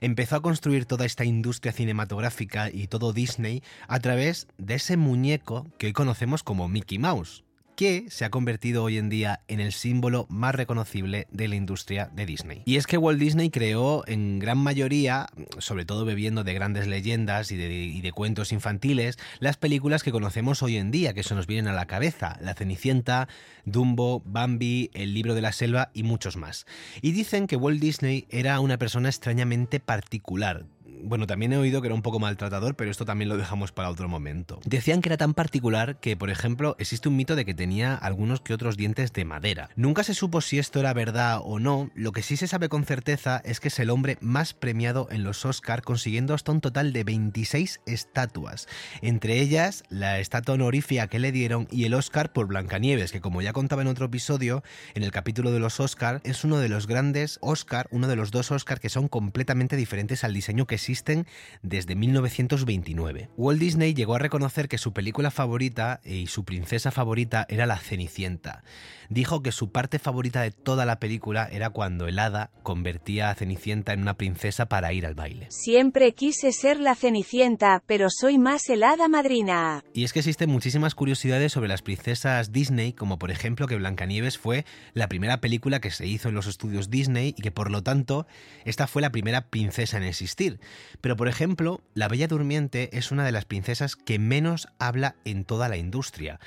Empezó 0.00 0.36
a 0.36 0.40
construir 0.40 0.86
toda 0.86 1.04
esta 1.04 1.26
industria 1.26 1.74
cinematográfica 1.74 2.70
y 2.70 2.86
todo 2.86 3.12
Disney 3.12 3.62
a 3.86 4.00
través 4.00 4.48
de 4.56 4.76
ese 4.76 4.96
muñeco 4.96 5.70
que 5.76 5.88
hoy 5.88 5.92
conocemos 5.92 6.42
como 6.42 6.66
Mickey 6.66 6.98
Mouse 6.98 7.44
que 7.76 8.06
se 8.08 8.24
ha 8.24 8.30
convertido 8.30 8.84
hoy 8.84 8.98
en 8.98 9.08
día 9.08 9.40
en 9.48 9.60
el 9.60 9.72
símbolo 9.72 10.26
más 10.28 10.54
reconocible 10.54 11.26
de 11.30 11.48
la 11.48 11.56
industria 11.56 12.10
de 12.12 12.26
Disney. 12.26 12.62
Y 12.64 12.76
es 12.76 12.86
que 12.86 12.98
Walt 12.98 13.18
Disney 13.18 13.50
creó 13.50 14.04
en 14.06 14.38
gran 14.38 14.58
mayoría, 14.58 15.26
sobre 15.58 15.84
todo 15.84 16.04
bebiendo 16.04 16.44
de 16.44 16.54
grandes 16.54 16.86
leyendas 16.86 17.50
y 17.52 17.56
de, 17.56 18.12
cuentos 18.12 18.52
infantiles, 18.52 19.18
las 19.40 19.56
películas 19.56 20.02
que 20.02 20.12
conocemos 20.12 20.62
hoy 20.62 20.76
en 20.76 20.90
día, 20.90 21.14
que 21.14 21.22
se 21.22 21.34
nos 21.34 21.46
vienen 21.46 21.68
a 21.68 21.72
la 21.72 21.86
cabeza, 21.86 22.38
La 22.40 22.54
Cenicienta, 22.54 23.28
Dumbo, 23.64 24.22
Bambi, 24.24 24.90
El 24.94 25.14
libro 25.14 25.34
de 25.34 25.42
la 25.42 25.52
selva 25.52 25.90
y 25.94 26.02
muchos 26.02 26.36
más. 26.36 26.66
Y 27.02 27.12
dicen 27.12 27.46
que 27.46 27.56
Walt 27.56 27.80
Disney 27.80 28.26
era 28.30 28.60
una 28.60 28.78
persona 28.78 29.08
extrañamente 29.08 29.80
particular, 29.80 30.66
bueno, 31.04 31.26
también 31.26 31.52
he 31.52 31.56
oído 31.56 31.80
que 31.80 31.88
era 31.88 31.94
un 31.94 32.02
poco 32.02 32.18
maltratador, 32.18 32.74
pero 32.76 32.90
esto 32.90 33.04
también 33.04 33.28
lo 33.28 33.36
dejamos 33.36 33.72
para 33.72 33.90
otro 33.90 34.08
momento. 34.08 34.60
Decían 34.64 35.00
que 35.02 35.08
era 35.10 35.16
tan 35.16 35.34
particular 35.34 36.00
que, 36.00 36.16
por 36.16 36.30
ejemplo, 36.30 36.76
existe 36.78 37.08
un 37.08 37.16
mito 37.16 37.36
de 37.36 37.44
que 37.44 37.54
tenía 37.54 37.94
algunos 37.94 38.40
que 38.40 38.54
otros 38.54 38.76
dientes 38.76 39.12
de 39.12 39.24
madera. 39.24 39.68
Nunca 39.76 40.02
se 40.02 40.14
supo 40.14 40.40
si 40.40 40.58
esto 40.58 40.80
era 40.80 40.92
verdad 40.92 41.40
o 41.42 41.58
no, 41.58 41.90
lo 41.94 42.12
que 42.12 42.22
sí 42.22 42.36
se 42.36 42.46
sabe 42.46 42.68
con 42.68 42.84
certeza 42.84 43.42
es 43.44 43.60
que 43.60 43.68
es 43.68 43.78
el 43.78 43.90
hombre 43.90 44.16
más 44.20 44.54
premiado 44.54 45.08
en 45.10 45.24
los 45.24 45.44
Oscar, 45.44 45.82
consiguiendo 45.82 46.34
hasta 46.34 46.52
un 46.52 46.60
total 46.60 46.92
de 46.92 47.04
26 47.04 47.80
estatuas, 47.86 48.66
entre 49.02 49.40
ellas 49.40 49.84
la 49.90 50.18
estatua 50.18 50.54
honorífica 50.54 51.08
que 51.08 51.18
le 51.18 51.32
dieron 51.32 51.68
y 51.70 51.84
el 51.84 51.94
Oscar 51.94 52.32
por 52.32 52.46
Blancanieves, 52.46 53.12
que 53.12 53.20
como 53.20 53.42
ya 53.42 53.52
contaba 53.52 53.82
en 53.82 53.88
otro 53.88 54.06
episodio, 54.06 54.62
en 54.94 55.02
el 55.02 55.10
capítulo 55.10 55.50
de 55.50 55.60
los 55.60 55.80
Oscar, 55.80 56.20
es 56.24 56.44
uno 56.44 56.58
de 56.58 56.68
los 56.68 56.86
grandes 56.86 57.38
Oscar, 57.42 57.88
uno 57.90 58.08
de 58.08 58.16
los 58.16 58.30
dos 58.30 58.50
Oscar 58.50 58.80
que 58.80 58.88
son 58.88 59.08
completamente 59.08 59.76
diferentes 59.76 60.24
al 60.24 60.32
diseño 60.32 60.66
que 60.66 60.76
existe 60.76 60.93
existen 60.94 61.26
desde 61.62 61.96
1929. 61.96 63.28
Walt 63.36 63.58
Disney 63.58 63.94
llegó 63.94 64.14
a 64.14 64.20
reconocer 64.20 64.68
que 64.68 64.78
su 64.78 64.92
película 64.92 65.32
favorita 65.32 66.00
y 66.04 66.28
su 66.28 66.44
princesa 66.44 66.92
favorita 66.92 67.46
era 67.48 67.66
la 67.66 67.78
Cenicienta. 67.78 68.62
Dijo 69.08 69.42
que 69.42 69.52
su 69.52 69.70
parte 69.70 69.98
favorita 69.98 70.40
de 70.42 70.52
toda 70.52 70.86
la 70.86 71.00
película 71.00 71.48
era 71.50 71.70
cuando 71.70 72.06
el 72.06 72.18
hada 72.18 72.50
convertía 72.62 73.30
a 73.30 73.34
Cenicienta 73.34 73.92
en 73.92 74.02
una 74.02 74.14
princesa 74.14 74.66
para 74.66 74.92
ir 74.92 75.04
al 75.04 75.14
baile. 75.14 75.48
Siempre 75.50 76.12
quise 76.12 76.52
ser 76.52 76.78
la 76.78 76.94
Cenicienta, 76.94 77.82
pero 77.86 78.08
soy 78.08 78.38
más 78.38 78.68
el 78.70 78.84
hada 78.84 79.08
madrina. 79.08 79.84
Y 79.92 80.04
es 80.04 80.12
que 80.12 80.20
existen 80.20 80.48
muchísimas 80.48 80.94
curiosidades 80.94 81.52
sobre 81.52 81.68
las 81.68 81.82
princesas 81.82 82.52
Disney, 82.52 82.92
como 82.92 83.18
por 83.18 83.32
ejemplo 83.32 83.66
que 83.66 83.76
Blancanieves 83.76 84.38
fue 84.38 84.64
la 84.94 85.08
primera 85.08 85.40
película 85.40 85.80
que 85.80 85.90
se 85.90 86.06
hizo 86.06 86.28
en 86.28 86.36
los 86.36 86.46
estudios 86.46 86.88
Disney 86.88 87.34
y 87.36 87.42
que 87.42 87.50
por 87.50 87.70
lo 87.70 87.82
tanto 87.82 88.26
esta 88.64 88.86
fue 88.86 89.02
la 89.02 89.10
primera 89.10 89.48
princesa 89.48 89.96
en 89.96 90.04
existir. 90.04 90.60
Pero 91.00 91.16
por 91.16 91.28
ejemplo, 91.28 91.82
la 91.94 92.08
Bella 92.08 92.28
Durmiente 92.28 92.96
es 92.96 93.10
una 93.10 93.24
de 93.24 93.32
las 93.32 93.44
princesas 93.44 93.96
que 93.96 94.18
menos 94.18 94.68
habla 94.78 95.16
en 95.24 95.44
toda 95.44 95.68
la 95.68 95.76
industria. 95.76 96.40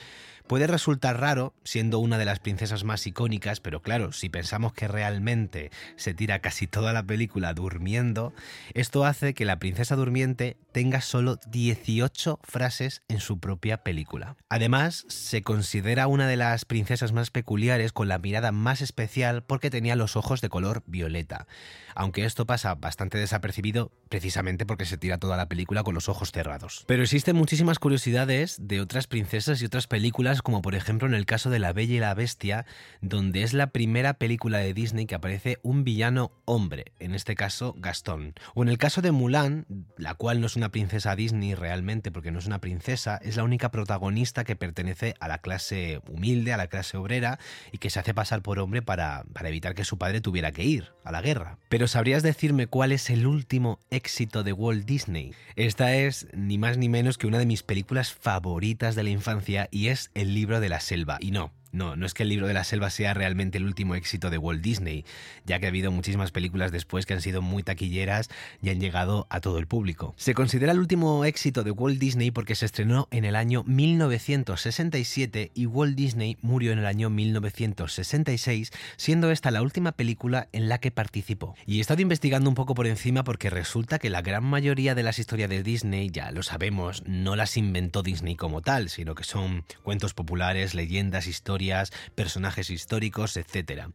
Puede 0.48 0.66
resultar 0.66 1.20
raro, 1.20 1.54
siendo 1.66 2.00
una 2.00 2.18
de 2.18 2.24
las 2.24 2.40
princesas 2.40 2.86
más 2.86 3.06
icónicas, 3.06 3.60
pero 3.60 3.82
claro, 3.82 4.14
si 4.14 4.30
pensamos 4.30 4.72
que 4.72 4.88
realmente 4.88 5.72
se 5.98 6.14
tira 6.14 6.40
casi 6.40 6.68
toda 6.68 6.94
la 6.94 7.04
película 7.04 7.54
durmiendo, 7.54 8.34
esto 8.74 9.04
hace 9.04 9.34
que 9.34 9.44
la 9.44 9.60
princesa 9.60 9.98
durmiente 9.98 10.56
tenga 10.72 11.02
solo 11.02 11.38
18 11.52 12.40
frases 12.44 13.04
en 13.10 13.20
su 13.20 13.40
propia 13.40 13.84
película. 13.84 14.38
Además, 14.48 15.06
se 15.10 15.42
considera 15.42 16.08
una 16.08 16.28
de 16.28 16.38
las 16.38 16.64
princesas 16.64 17.12
más 17.12 17.30
peculiares 17.30 17.92
con 17.92 18.08
la 18.08 18.18
mirada 18.18 18.54
más 18.54 18.82
especial 18.82 19.44
porque 19.44 19.70
tenía 19.70 19.98
los 19.98 20.16
ojos 20.16 20.40
de 20.40 20.48
color 20.48 20.82
violeta. 20.88 21.48
Aunque 21.94 22.26
esto 22.26 22.46
pasa 22.46 22.76
bastante 22.76 23.18
desapercibido 23.18 23.92
precisamente 24.08 24.66
porque 24.66 24.86
se 24.86 24.98
tira 24.98 25.18
toda 25.18 25.36
la 25.36 25.50
película 25.50 25.84
con 25.84 25.96
los 25.96 26.08
ojos 26.08 26.32
cerrados. 26.32 26.86
Pero 26.88 27.04
existen 27.04 27.36
muchísimas 27.36 27.80
curiosidades 27.80 28.58
de 28.62 28.80
otras 28.80 29.08
princesas 29.08 29.62
y 29.62 29.66
otras 29.66 29.88
películas 29.88 30.37
como 30.42 30.62
por 30.62 30.76
ejemplo 30.76 31.08
en 31.08 31.14
el 31.14 31.26
caso 31.26 31.50
de 31.50 31.60
La 31.60 31.74
Bella 31.74 31.96
y 31.96 32.00
la 32.00 32.14
Bestia, 32.14 32.66
donde 33.02 33.44
es 33.44 33.54
la 33.54 33.68
primera 33.68 34.16
película 34.16 34.58
de 34.60 34.74
Disney 34.74 35.06
que 35.06 35.16
aparece 35.16 35.60
un 35.64 35.84
villano 35.84 36.32
hombre, 36.46 36.94
en 37.00 37.14
este 37.14 37.36
caso 37.36 37.76
Gastón. 37.78 38.34
O 38.54 38.64
en 38.64 38.70
el 38.70 38.78
caso 38.78 39.02
de 39.02 39.12
Mulan, 39.12 39.66
la 39.98 40.16
cual 40.16 40.42
no 40.42 40.48
es 40.48 40.56
una 40.56 40.70
princesa 40.70 41.16
Disney 41.16 41.56
realmente 41.56 42.12
porque 42.12 42.32
no 42.32 42.40
es 42.40 42.48
una 42.48 42.62
princesa, 42.62 43.20
es 43.24 43.38
la 43.38 43.44
única 43.44 43.72
protagonista 43.72 44.44
que 44.44 44.56
pertenece 44.56 45.16
a 45.20 45.28
la 45.28 45.40
clase 45.40 46.02
humilde, 46.08 46.54
a 46.54 46.58
la 46.58 46.68
clase 46.68 46.98
obrera 46.98 47.40
y 47.72 47.78
que 47.78 47.90
se 47.90 48.00
hace 48.00 48.14
pasar 48.14 48.42
por 48.42 48.60
hombre 48.60 48.82
para, 48.82 49.26
para 49.34 49.50
evitar 49.50 49.76
que 49.76 49.84
su 49.84 49.98
padre 49.98 50.22
tuviera 50.22 50.52
que 50.52 50.64
ir 50.64 50.92
a 51.04 51.12
la 51.12 51.22
guerra. 51.22 51.58
Pero 51.70 51.88
¿sabrías 51.88 52.24
decirme 52.24 52.68
cuál 52.68 52.92
es 52.92 53.10
el 53.10 53.28
último 53.28 53.80
éxito 53.90 54.44
de 54.44 54.54
Walt 54.54 54.86
Disney? 54.86 55.34
Esta 55.56 55.96
es 55.96 56.28
ni 56.34 56.58
más 56.58 56.78
ni 56.78 56.90
menos 56.90 57.18
que 57.18 57.28
una 57.28 57.40
de 57.40 57.46
mis 57.46 57.64
películas 57.64 58.14
favoritas 58.14 58.96
de 58.96 59.04
la 59.04 59.10
infancia 59.10 59.68
y 59.72 59.88
es 59.88 60.12
El 60.14 60.27
libro 60.34 60.60
de 60.60 60.70
la 60.70 60.80
selva. 60.80 61.18
Y 61.20 61.32
no, 61.32 61.54
no, 61.78 61.96
no 61.96 62.06
es 62.06 62.14
que 62.14 62.24
el 62.24 62.30
libro 62.30 62.48
de 62.48 62.54
la 62.54 62.64
selva 62.64 62.90
sea 62.90 63.14
realmente 63.14 63.58
el 63.60 63.66
último 63.66 63.96
éxito 63.96 64.30
de 64.30 64.38
Walt 64.38 64.62
Disney, 64.62 65.06
ya 65.46 65.60
que 65.60 65.68
ha 65.68 65.70
habido 65.70 65.92
muchísimas 65.92 66.32
películas 66.32 66.72
después 66.72 67.06
que 67.06 67.14
han 67.14 67.22
sido 67.22 67.42
muy 67.42 67.64
taquilleras 67.64 68.30
y 68.62 68.70
han 68.70 68.80
llegado 68.80 69.28
a 69.30 69.40
todo 69.40 69.60
el 69.60 69.68
público. 69.68 70.14
Se 70.18 70.34
considera 70.34 70.72
el 70.72 70.80
último 70.80 71.24
éxito 71.24 71.64
de 71.64 71.72
Walt 71.72 72.00
Disney 72.00 72.32
porque 72.32 72.56
se 72.56 72.66
estrenó 72.66 73.08
en 73.12 73.26
el 73.26 73.36
año 73.36 73.64
1967 73.66 75.52
y 75.54 75.66
Walt 75.68 75.96
Disney 75.96 76.38
murió 76.42 76.72
en 76.72 76.80
el 76.80 76.86
año 76.88 77.10
1966, 77.10 78.72
siendo 78.98 79.32
esta 79.32 79.52
la 79.52 79.62
última 79.62 79.92
película 79.92 80.50
en 80.52 80.70
la 80.70 80.80
que 80.80 80.92
participó. 80.92 81.56
Y 81.66 81.78
he 81.78 81.82
estado 81.82 82.02
investigando 82.02 82.50
un 82.50 82.56
poco 82.56 82.74
por 82.74 82.88
encima 82.88 83.24
porque 83.24 83.50
resulta 83.50 84.00
que 84.00 84.10
la 84.10 84.22
gran 84.22 84.44
mayoría 84.44 84.96
de 84.96 85.04
las 85.04 85.20
historias 85.20 85.50
de 85.50 85.64
Disney, 85.64 86.10
ya 86.10 86.32
lo 86.32 86.42
sabemos, 86.44 87.04
no 87.06 87.36
las 87.36 87.56
inventó 87.56 88.02
Disney 88.02 88.36
como 88.36 88.62
tal, 88.62 88.90
sino 88.90 89.14
que 89.14 89.24
son 89.24 89.64
cuentos 89.84 90.14
populares, 90.14 90.74
leyendas, 90.74 91.28
historias, 91.28 91.67
personajes 92.16 92.70
históricos, 92.70 93.38
etc. 93.38 93.88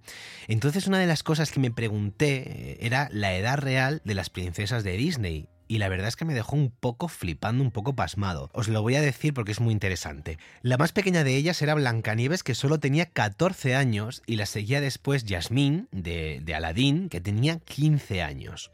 Entonces 0.48 0.86
una 0.86 0.98
de 0.98 1.06
las 1.06 1.22
cosas 1.22 1.50
que 1.50 1.60
me 1.60 1.70
pregunté 1.70 2.42
eh, 2.46 2.78
era 2.80 3.08
la 3.12 3.34
edad 3.34 3.58
real 3.58 4.00
de 4.04 4.14
las 4.14 4.30
princesas 4.30 4.84
de 4.84 4.96
Disney 4.96 5.48
y 5.72 5.78
la 5.78 5.88
verdad 5.88 6.08
es 6.08 6.16
que 6.16 6.26
me 6.26 6.34
dejó 6.34 6.54
un 6.54 6.70
poco 6.70 7.08
flipando, 7.08 7.64
un 7.64 7.70
poco 7.70 7.94
pasmado. 7.94 8.50
Os 8.52 8.68
lo 8.68 8.82
voy 8.82 8.96
a 8.96 9.00
decir 9.00 9.32
porque 9.32 9.52
es 9.52 9.60
muy 9.60 9.72
interesante. 9.72 10.36
La 10.60 10.76
más 10.76 10.92
pequeña 10.92 11.24
de 11.24 11.34
ellas 11.34 11.62
era 11.62 11.74
Blancanieves, 11.74 12.42
que 12.42 12.54
solo 12.54 12.78
tenía 12.78 13.06
14 13.06 13.74
años, 13.74 14.22
y 14.26 14.36
la 14.36 14.44
seguía 14.44 14.82
después 14.82 15.24
Yasmín, 15.24 15.88
de, 15.90 16.40
de 16.42 16.54
Aladín, 16.54 17.08
que 17.08 17.22
tenía 17.22 17.58
15 17.58 18.22
años. 18.22 18.70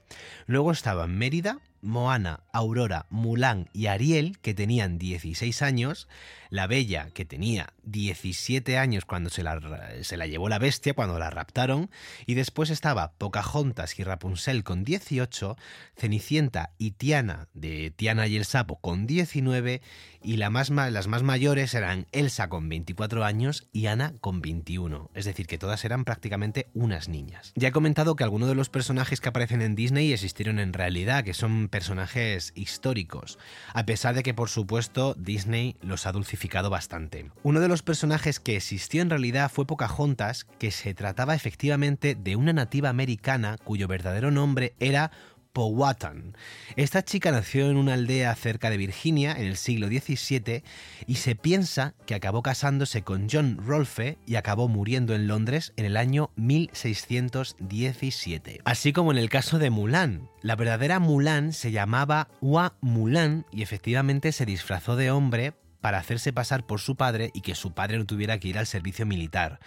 Luego 0.46 0.72
estaban 0.72 1.16
Mérida, 1.16 1.60
Moana, 1.80 2.40
Aurora, 2.52 3.06
Mulan 3.10 3.68
y 3.72 3.86
Ariel, 3.86 4.38
que 4.40 4.54
tenían 4.54 4.98
16 4.98 5.62
años, 5.62 6.08
la 6.50 6.66
Bella, 6.66 7.08
que 7.12 7.24
tenía 7.24 7.74
17 7.84 8.78
años 8.78 9.04
cuando 9.04 9.30
se 9.30 9.42
la, 9.42 9.60
se 10.02 10.16
la, 10.16 10.26
llevó 10.26 10.48
la 10.48 10.58
bestia, 10.58 10.94
cuando 10.94 11.18
la 11.18 11.30
raptaron, 11.30 11.90
y 12.26 12.34
después 12.34 12.70
estaba 12.70 13.12
Pocahontas 13.12 13.98
y 13.98 14.04
Rapunzel 14.04 14.64
con 14.64 14.84
18, 14.84 15.56
Cenicienta 15.96 16.72
y 16.78 16.92
Tiana, 16.92 17.48
de 17.54 17.90
Tiana 17.90 18.26
y 18.26 18.36
el 18.36 18.44
Sapo, 18.44 18.76
con 18.80 19.06
19, 19.06 19.82
y 20.22 20.36
las 20.36 20.70
más 20.70 21.22
mayores 21.22 21.74
eran 21.74 22.06
Elsa 22.12 22.48
con 22.48 22.68
24 22.68 23.24
años 23.24 23.68
y 23.72 23.86
Ana 23.86 24.14
con 24.20 24.40
21, 24.40 25.10
es 25.14 25.24
decir, 25.24 25.46
que 25.46 25.58
todas 25.58 25.84
eran 25.84 26.04
prácticamente 26.04 26.68
unas 26.74 27.08
niñas. 27.08 27.52
Ya 27.54 27.68
he 27.68 27.72
comentado 27.72 28.16
que 28.16 28.24
algunos 28.24 28.48
de 28.48 28.54
los 28.54 28.68
personajes 28.68 29.20
que 29.20 29.28
aparecen 29.28 29.62
en 29.62 29.74
Disney 29.74 30.12
existieron 30.12 30.58
en 30.58 30.72
realidad, 30.72 31.24
que 31.24 31.34
son 31.34 31.67
personajes 31.68 32.52
históricos, 32.54 33.38
a 33.72 33.84
pesar 33.86 34.14
de 34.14 34.22
que 34.22 34.34
por 34.34 34.48
supuesto 34.48 35.14
Disney 35.18 35.76
los 35.80 36.06
ha 36.06 36.12
dulcificado 36.12 36.70
bastante. 36.70 37.30
Uno 37.42 37.60
de 37.60 37.68
los 37.68 37.82
personajes 37.82 38.40
que 38.40 38.56
existió 38.56 39.02
en 39.02 39.10
realidad 39.10 39.50
fue 39.50 39.66
Pocahontas, 39.66 40.44
que 40.58 40.70
se 40.70 40.94
trataba 40.94 41.34
efectivamente 41.34 42.14
de 42.14 42.36
una 42.36 42.52
nativa 42.52 42.88
americana 42.88 43.56
cuyo 43.64 43.88
verdadero 43.88 44.30
nombre 44.30 44.74
era 44.80 45.10
Powhatan. 45.58 46.36
Esta 46.76 47.04
chica 47.04 47.32
nació 47.32 47.68
en 47.68 47.78
una 47.78 47.94
aldea 47.94 48.32
cerca 48.36 48.70
de 48.70 48.76
Virginia 48.76 49.32
en 49.32 49.44
el 49.44 49.56
siglo 49.56 49.88
XVII 49.88 50.62
y 51.08 51.16
se 51.16 51.34
piensa 51.34 51.94
que 52.06 52.14
acabó 52.14 52.42
casándose 52.42 53.02
con 53.02 53.26
John 53.28 53.58
Rolfe 53.66 54.18
y 54.24 54.36
acabó 54.36 54.68
muriendo 54.68 55.16
en 55.16 55.26
Londres 55.26 55.72
en 55.76 55.84
el 55.84 55.96
año 55.96 56.30
1617. 56.36 58.60
Así 58.64 58.92
como 58.92 59.10
en 59.10 59.18
el 59.18 59.30
caso 59.30 59.58
de 59.58 59.70
Mulan. 59.70 60.30
La 60.42 60.54
verdadera 60.54 61.00
Mulan 61.00 61.52
se 61.52 61.72
llamaba 61.72 62.28
Hua 62.40 62.76
Mulan 62.80 63.44
y 63.50 63.62
efectivamente 63.62 64.30
se 64.30 64.46
disfrazó 64.46 64.94
de 64.94 65.10
hombre 65.10 65.54
para 65.80 65.98
hacerse 65.98 66.32
pasar 66.32 66.66
por 66.66 66.78
su 66.78 66.94
padre 66.94 67.32
y 67.34 67.40
que 67.40 67.56
su 67.56 67.72
padre 67.72 67.98
no 67.98 68.06
tuviera 68.06 68.38
que 68.38 68.46
ir 68.46 68.58
al 68.58 68.68
servicio 68.68 69.06
militar. 69.06 69.58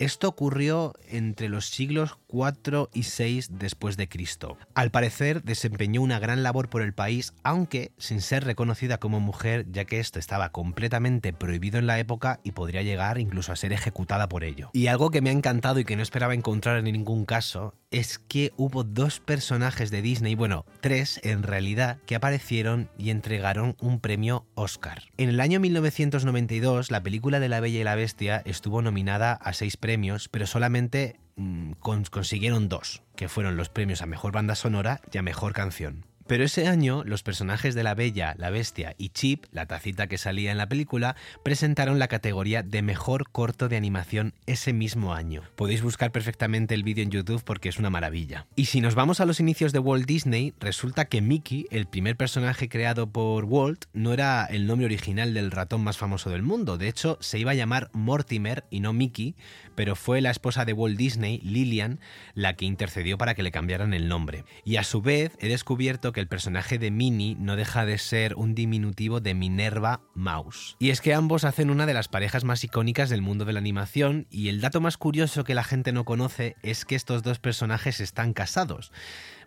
Esto 0.00 0.28
ocurrió 0.28 0.94
entre 1.10 1.50
los 1.50 1.68
siglos 1.68 2.16
4 2.28 2.88
y 2.94 3.02
6 3.02 3.58
después 3.58 3.98
de 3.98 4.08
Cristo. 4.08 4.56
Al 4.72 4.90
parecer 4.90 5.42
desempeñó 5.42 6.00
una 6.00 6.18
gran 6.18 6.42
labor 6.42 6.70
por 6.70 6.80
el 6.80 6.94
país, 6.94 7.34
aunque 7.42 7.92
sin 7.98 8.22
ser 8.22 8.44
reconocida 8.44 8.96
como 8.96 9.20
mujer, 9.20 9.66
ya 9.70 9.84
que 9.84 10.00
esto 10.00 10.18
estaba 10.18 10.52
completamente 10.52 11.34
prohibido 11.34 11.78
en 11.78 11.86
la 11.86 11.98
época 11.98 12.40
y 12.42 12.52
podría 12.52 12.80
llegar 12.80 13.18
incluso 13.18 13.52
a 13.52 13.56
ser 13.56 13.74
ejecutada 13.74 14.26
por 14.26 14.42
ello. 14.42 14.70
Y 14.72 14.86
algo 14.86 15.10
que 15.10 15.20
me 15.20 15.28
ha 15.28 15.34
encantado 15.34 15.80
y 15.80 15.84
que 15.84 15.96
no 15.96 16.02
esperaba 16.02 16.32
encontrar 16.32 16.78
en 16.78 16.84
ningún 16.84 17.26
caso 17.26 17.74
es 17.90 18.18
que 18.18 18.52
hubo 18.56 18.84
dos 18.84 19.20
personajes 19.20 19.90
de 19.90 20.02
Disney, 20.02 20.34
bueno, 20.34 20.64
tres 20.80 21.20
en 21.24 21.42
realidad, 21.42 21.98
que 22.06 22.14
aparecieron 22.14 22.88
y 22.96 23.10
entregaron 23.10 23.76
un 23.80 24.00
premio 24.00 24.46
Oscar. 24.54 25.02
En 25.16 25.28
el 25.28 25.40
año 25.40 25.58
1992, 25.60 26.90
la 26.90 27.02
película 27.02 27.40
de 27.40 27.48
La 27.48 27.60
Bella 27.60 27.80
y 27.80 27.84
la 27.84 27.96
Bestia 27.96 28.42
estuvo 28.44 28.80
nominada 28.80 29.32
a 29.32 29.52
seis 29.52 29.76
premios, 29.76 30.28
pero 30.28 30.46
solamente 30.46 31.18
mm, 31.36 31.72
consiguieron 31.82 32.68
dos, 32.68 33.02
que 33.16 33.28
fueron 33.28 33.56
los 33.56 33.70
premios 33.70 34.02
a 34.02 34.06
Mejor 34.06 34.32
Banda 34.32 34.54
Sonora 34.54 35.00
y 35.12 35.18
a 35.18 35.22
Mejor 35.22 35.52
Canción. 35.52 36.09
Pero 36.30 36.44
ese 36.44 36.68
año, 36.68 37.02
los 37.04 37.24
personajes 37.24 37.74
de 37.74 37.82
La 37.82 37.96
Bella, 37.96 38.36
la 38.38 38.50
Bestia 38.50 38.94
y 38.96 39.08
Chip, 39.08 39.46
la 39.50 39.66
tacita 39.66 40.06
que 40.06 40.16
salía 40.16 40.52
en 40.52 40.58
la 40.58 40.68
película, 40.68 41.16
presentaron 41.42 41.98
la 41.98 42.06
categoría 42.06 42.62
de 42.62 42.82
mejor 42.82 43.28
corto 43.32 43.68
de 43.68 43.76
animación 43.76 44.32
ese 44.46 44.72
mismo 44.72 45.12
año. 45.12 45.42
Podéis 45.56 45.82
buscar 45.82 46.12
perfectamente 46.12 46.76
el 46.76 46.84
vídeo 46.84 47.02
en 47.02 47.10
YouTube 47.10 47.42
porque 47.42 47.68
es 47.68 47.80
una 47.80 47.90
maravilla. 47.90 48.46
Y 48.54 48.66
si 48.66 48.80
nos 48.80 48.94
vamos 48.94 49.18
a 49.18 49.26
los 49.26 49.40
inicios 49.40 49.72
de 49.72 49.80
Walt 49.80 50.06
Disney, 50.06 50.54
resulta 50.60 51.06
que 51.06 51.20
Mickey, 51.20 51.66
el 51.72 51.88
primer 51.88 52.16
personaje 52.16 52.68
creado 52.68 53.10
por 53.10 53.46
Walt, 53.46 53.86
no 53.92 54.12
era 54.12 54.44
el 54.44 54.68
nombre 54.68 54.86
original 54.86 55.34
del 55.34 55.50
ratón 55.50 55.82
más 55.82 55.98
famoso 55.98 56.30
del 56.30 56.42
mundo. 56.42 56.78
De 56.78 56.86
hecho, 56.86 57.18
se 57.20 57.40
iba 57.40 57.50
a 57.50 57.54
llamar 57.54 57.90
Mortimer 57.92 58.62
y 58.70 58.78
no 58.78 58.92
Mickey, 58.92 59.34
pero 59.74 59.96
fue 59.96 60.20
la 60.20 60.30
esposa 60.30 60.64
de 60.64 60.74
Walt 60.74 60.96
Disney, 60.96 61.38
Lillian, 61.38 61.98
la 62.34 62.54
que 62.54 62.66
intercedió 62.66 63.18
para 63.18 63.34
que 63.34 63.42
le 63.42 63.50
cambiaran 63.50 63.94
el 63.94 64.06
nombre. 64.06 64.44
Y 64.64 64.76
a 64.76 64.84
su 64.84 65.02
vez, 65.02 65.32
he 65.40 65.48
descubierto 65.48 66.12
que 66.12 66.19
el 66.20 66.28
personaje 66.28 66.78
de 66.78 66.90
Minnie 66.90 67.36
no 67.36 67.56
deja 67.56 67.84
de 67.84 67.98
ser 67.98 68.34
un 68.36 68.54
diminutivo 68.54 69.20
de 69.20 69.34
Minerva 69.34 70.02
Mouse. 70.14 70.76
Y 70.78 70.90
es 70.90 71.00
que 71.00 71.14
ambos 71.14 71.44
hacen 71.44 71.70
una 71.70 71.86
de 71.86 71.94
las 71.94 72.08
parejas 72.08 72.44
más 72.44 72.62
icónicas 72.62 73.10
del 73.10 73.22
mundo 73.22 73.44
de 73.44 73.52
la 73.52 73.58
animación 73.58 74.26
y 74.30 74.48
el 74.48 74.60
dato 74.60 74.80
más 74.80 74.96
curioso 74.96 75.44
que 75.44 75.54
la 75.54 75.64
gente 75.64 75.92
no 75.92 76.04
conoce 76.04 76.56
es 76.62 76.84
que 76.84 76.94
estos 76.94 77.22
dos 77.22 77.38
personajes 77.38 78.00
están 78.00 78.32
casados. 78.32 78.92